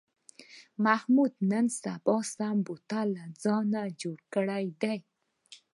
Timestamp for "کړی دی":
4.33-4.97